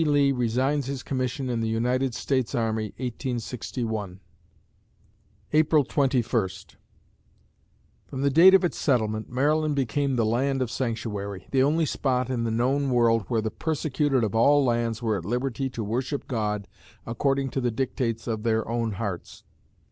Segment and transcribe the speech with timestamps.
[0.03, 4.17] Lee resigns his commission in the United States Army, 1861_
[5.53, 6.75] April Twenty First
[8.07, 12.31] From the date of its settlement, Maryland became the Land of Sanctuary the only spot
[12.31, 16.27] in the known world where the persecuted of all lands were at liberty to worship
[16.27, 16.67] God
[17.05, 19.43] according to the dictates of their own hearts.